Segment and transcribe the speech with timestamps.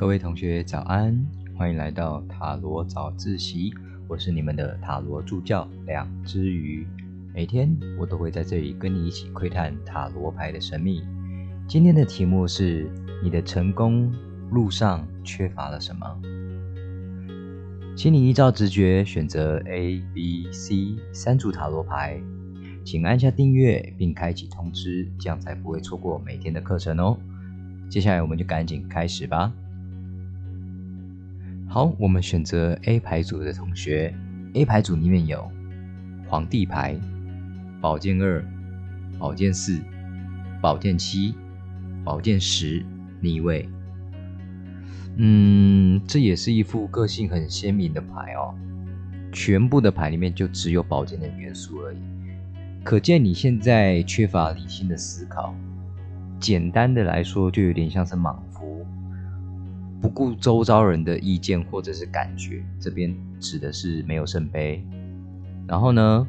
[0.00, 1.14] 各位同学早安，
[1.54, 3.70] 欢迎来到塔罗早自习。
[4.08, 6.86] 我是你们的塔罗助教两只鱼，
[7.34, 11.02] 每天我都会在这里跟你一起窥探塔罗牌的神秘。
[11.68, 12.90] 今天的题目是：
[13.22, 14.10] 你的成功
[14.50, 16.18] 路上缺乏了什么？
[17.94, 22.18] 请你依照直觉选择 A、B、C 三组塔罗牌，
[22.86, 27.18] 请按下订阅并开启通知，这样才不会错过每天的课程哦。
[27.90, 29.52] 接下来我们就赶紧开始吧。
[31.72, 34.12] 好，我们选择 A 牌组的同学
[34.54, 35.48] ，A 牌组里面有
[36.26, 36.98] 皇帝牌、
[37.80, 38.44] 宝剑二、
[39.20, 39.78] 宝剑四、
[40.60, 41.32] 宝剑七、
[42.02, 42.84] 宝剑十
[43.20, 43.68] 逆位。
[45.14, 48.52] 嗯，这也是一副个性很鲜明的牌哦。
[49.30, 51.98] 全部的牌里面就只有宝剑的元素而已，
[52.82, 55.54] 可见你现在缺乏理性的思考。
[56.40, 58.42] 简单的来说，就有点像是莽。
[60.00, 64.82] 不顾周遭人的意见或者是感觉，这边指的是没有圣杯。
[65.68, 66.26] 然后呢，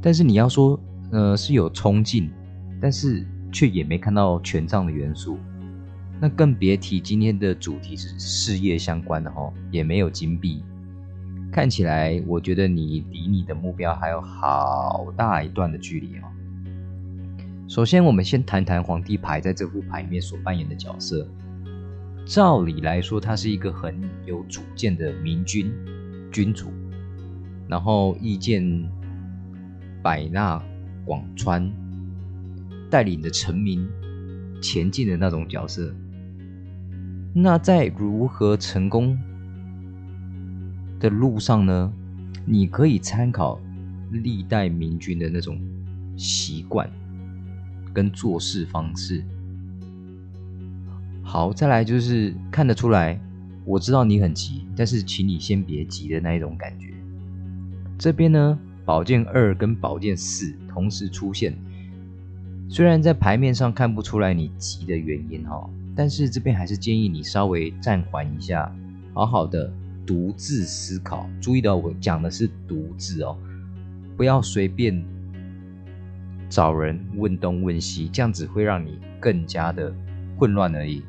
[0.00, 0.80] 但是你要说，
[1.12, 2.30] 呃，是有冲劲，
[2.80, 5.38] 但是却也没看到权杖的元素，
[6.20, 10.64] 那更别提今天的主题是事业相关的哦，也没有金币。
[11.52, 16.22] 看起来，我觉得你离你的目标还有好大一段的距离哦。
[17.68, 21.28] 首先，我们先谈谈皇帝牌在这副牌面所扮演的角色。
[22.30, 23.92] 照理来说，他是一个很
[24.24, 25.68] 有主见的明君
[26.30, 26.70] 君主，
[27.66, 28.88] 然后意见
[30.00, 30.62] 百纳
[31.04, 31.68] 广川，
[32.88, 33.84] 带领着臣民
[34.62, 35.92] 前进的那种角色。
[37.34, 39.18] 那在如何成功
[41.00, 41.92] 的路上呢？
[42.46, 43.60] 你可以参考
[44.12, 45.60] 历代明君的那种
[46.16, 46.88] 习惯
[47.92, 49.24] 跟做事方式。
[51.30, 53.16] 好，再来就是看得出来，
[53.64, 56.92] 我知道你很急，但是请你先别急的那一种感觉。
[57.96, 61.56] 这边呢，宝剑二跟宝剑四同时出现，
[62.68, 68.74] 虽然在牌面上看不出来你急的原因哈，但是这边还是建议你稍微暂缓一下，
[69.14, 69.72] 好好的
[70.04, 71.30] 独自思考。
[71.40, 73.38] 注意到我讲的是独自哦，
[74.16, 75.00] 不要随便
[76.48, 79.94] 找人问东问西，这样子会让你更加的
[80.36, 81.04] 混乱而已。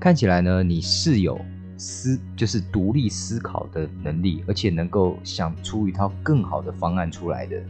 [0.00, 1.38] 看起来呢，你是有
[1.76, 7.62] 思，就是独立思考的能力，而且能够想出一套更好的方案出来的。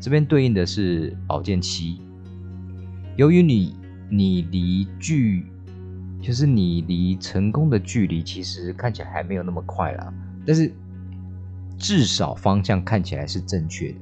[0.00, 2.00] 这边对应的是宝剑七。
[3.16, 3.76] 由于你
[4.08, 5.44] 你离距，
[6.22, 10.10] 就是你离成功的距离，其实看起来还没有那么快啦。
[10.46, 10.72] 但是
[11.76, 13.98] 至少方向看起来是正确的。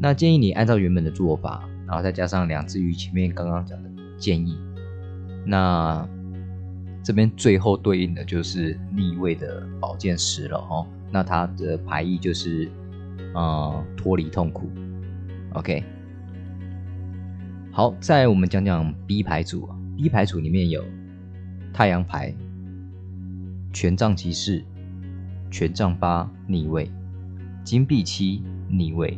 [0.00, 4.56] 那建议你按照原本的做法，然后再加上两只鱼前面刚刚讲的建议，
[5.44, 6.08] 那。
[7.06, 12.68] 这边最后对应的就是逆位的宝剑十了哦，那它的牌意就是，
[13.32, 14.68] 呃，脱离痛苦。
[15.52, 15.84] OK，
[17.70, 20.84] 好，再我们讲讲 B 牌组啊，B 牌组里面有
[21.72, 22.34] 太阳牌、
[23.72, 24.64] 权杖骑士、
[25.48, 26.90] 权杖八逆位、
[27.62, 29.16] 金币七逆位、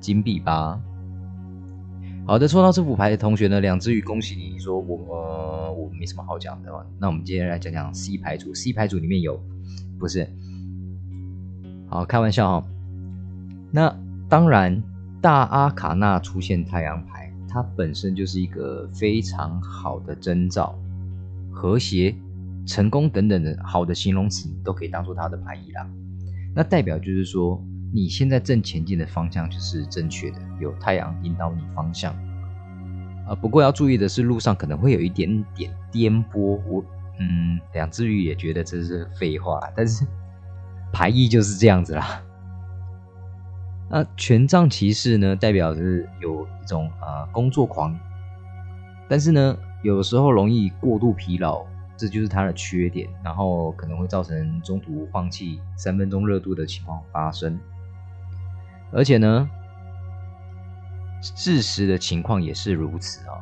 [0.00, 0.80] 金币八。
[2.28, 9.40] 好的，抽到这副牌的同学呢，两只鱼恭喜你，说我呃我没什么好讲的那我们接下来讲讲 C 牌组，C 牌组里面有
[9.96, 10.28] 不是？
[11.88, 12.66] 好，开玩笑哈。
[13.70, 13.96] 那
[14.28, 14.82] 当然，
[15.20, 20.76] 大阿卡纳出现太阳牌，它本身就是一个非常好的征兆，
[21.52, 22.12] 和谐、
[22.66, 25.88] 成功等等的好的形容词都可以当做它的牌意啦。
[26.56, 27.62] 那代表就是说。
[27.92, 32.14] 你现在正前进的方向就是正确的，有太阳引导你方向。
[33.26, 36.60] 啊，不过要注意的是，路上可能会有一点点颠簸。
[36.66, 36.84] 我，
[37.18, 40.06] 嗯，两只鱼也觉得这是废话，但是
[40.92, 42.22] 牌意就是这样子啦。
[43.88, 47.98] 那权杖骑士呢，代表是有一种啊工作狂，
[49.08, 51.64] 但是呢，有时候容易过度疲劳，
[51.96, 57.58] 这就是他的缺点，然后可能会造成中途放弃、三分钟热度的情况发生。
[58.96, 59.46] 而且呢，
[61.20, 63.36] 事实的情况也是如此哦。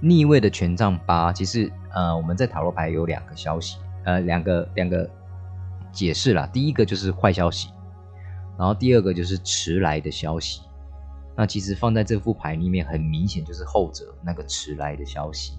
[0.00, 5.10] 逆位的权杖八，其实呃，我们在塔罗牌有两个消息，呃，两个两个
[5.90, 6.46] 解释啦。
[6.46, 7.70] 第一个就是坏消息，
[8.56, 10.62] 然后第二个就是迟来的消息。
[11.36, 15.54] 那其实放在这副牌里面，很明显就是后者那个迟来的消息。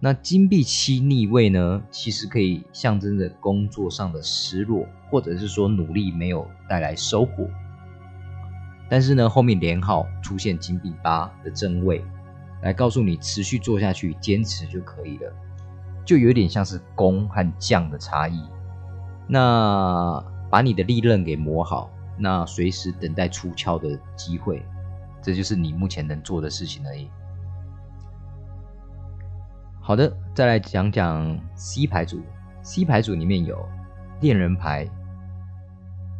[0.00, 7.48] 那金币七逆位呢，其实可以象征着工作上的失落，或者是说努力没有带来收获。
[8.92, 12.04] 但是呢，后面连号出现金币八的正位，
[12.60, 15.32] 来告诉你持续做下去，坚持就可以了，
[16.04, 18.46] 就有点像是工和匠的差异。
[19.26, 24.62] 那把你的利刃给磨好，那随时等待出鞘的机会，
[25.22, 27.08] 这就是你目前能做的事情而已。
[29.80, 32.20] 好的，再来讲讲 C 牌组。
[32.62, 33.66] C 牌组里面有
[34.20, 34.86] 恋人牌、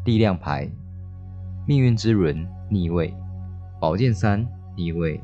[0.07, 0.71] 力量牌、
[1.67, 3.15] 命运之轮逆位、
[3.81, 5.21] 宝剑三逆位、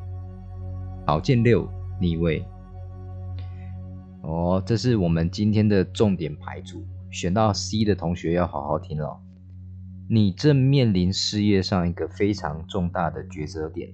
[1.04, 1.68] 宝剑六
[2.00, 2.44] 逆位。
[4.22, 6.86] 哦，这是我们今天的重点牌组。
[7.10, 9.18] 选到 C 的同学要好好听哦，
[10.10, 13.90] 你正面临事业上一个非常重大的抉择点。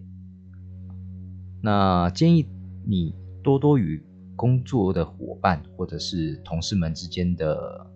[1.62, 2.48] 那建议
[2.84, 4.04] 你多多与
[4.34, 7.86] 工作的伙伴或者是同事们之间的，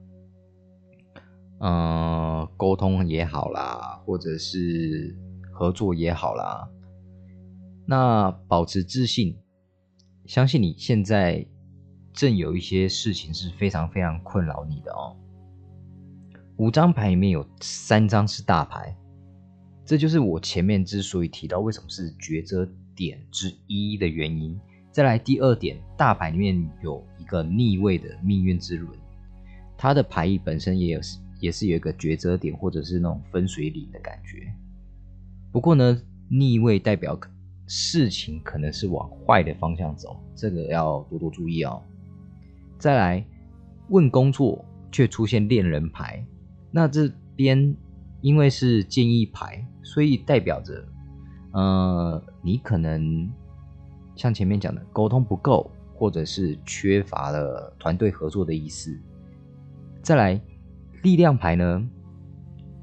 [1.61, 5.17] 嗯，沟通也好啦，或者是
[5.53, 6.69] 合作也好啦。
[7.87, 9.37] 那保持自信，
[10.27, 11.47] 相信你现在
[12.13, 15.17] 正有一些事情是非常非常困扰你的哦。
[16.59, 18.97] 五张牌里面有三张是大牌，
[19.85, 24.59] 这就是我前面之所以提到为什么是抉择点之一的原因。
[24.91, 28.93] 再来第二点，大牌里面有一个逆位的命运之轮，
[29.77, 31.01] 它的牌意本身也有
[31.39, 34.53] 也是有一个抉择点或者是那种分水岭的感觉。
[35.53, 37.19] 不过呢，逆位代表
[37.67, 41.83] 事情可能是往坏的方向走，这个要多多注意哦。
[42.79, 43.25] 再来
[43.89, 46.25] 问工作，却出现恋人牌，
[46.71, 47.75] 那这边
[48.21, 50.85] 因为是建议牌，所以代表着，
[51.53, 53.31] 呃，你可能。
[54.17, 58.99] 像前面讲的，沟通不够，或者是缺乏了团队合作的意思。
[60.03, 60.41] 再来，
[61.03, 61.89] 力量牌呢？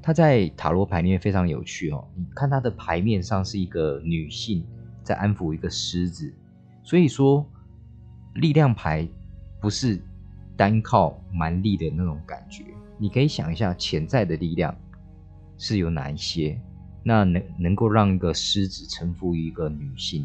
[0.02, 2.06] 它在塔罗牌里面非常有趣哦。
[2.14, 4.64] 你看它的牌面上是一个女性
[5.02, 6.32] 在安抚一个狮子，
[6.82, 7.44] 所以说
[8.34, 9.08] 力量牌
[9.60, 10.00] 不是
[10.56, 12.64] 单靠蛮力的那种感觉。
[12.98, 14.74] 你可以想一下，潜在的力量
[15.58, 16.58] 是有哪一些？
[17.02, 20.24] 那能能够让一个狮子臣服于一个女性？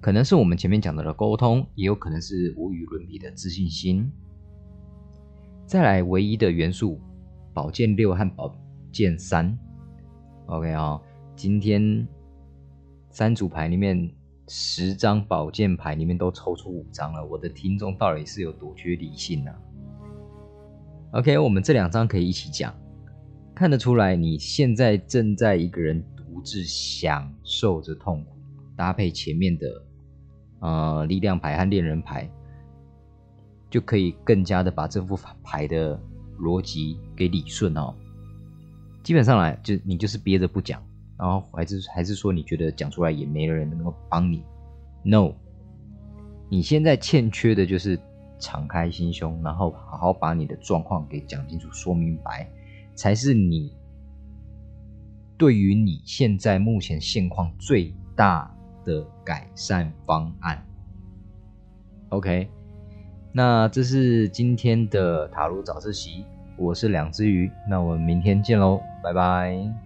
[0.00, 4.10] 可能是我们前面讲到的沟通，也有可能是无与伦比的自信心。
[5.66, 7.00] 再来，唯一的元素，
[7.52, 8.54] 宝剑六和宝
[8.92, 9.58] 剑三。
[10.46, 11.00] OK 啊，
[11.34, 12.06] 今天
[13.10, 14.08] 三组牌里面
[14.46, 19.52] 十张宝剑牌里面都抽出五张了，我的听众到底是有多缺理性呢
[21.10, 22.72] ？OK，我们这两张可以一起讲，
[23.52, 28.36] 看得出来你现在正在一个人独自享受着痛苦，
[28.76, 29.66] 搭配前面的。
[30.60, 32.28] 呃，力量牌和恋人牌
[33.76, 36.00] 就可以更加的把这副牌的
[36.40, 37.94] 逻辑给理顺哦。
[39.02, 40.82] 基本上来，就你就是憋着不讲，
[41.18, 44.42] 然后还是还是说你觉得讲出来也没人能够帮你
[45.02, 45.34] ？No，
[46.48, 48.00] 你现在欠缺的就是
[48.38, 52.50] 敞开心胸，然后好好把你的状况给讲清楚、说明白，
[52.94, 53.76] 才是你
[55.36, 58.50] 对于你现在目前现况最大。
[58.86, 60.64] 的改善方案
[62.10, 62.48] ，OK，
[63.36, 66.24] 那这是今天的塔罗早自习，
[66.56, 69.85] 我是两只鱼，那我们明天见喽，拜拜。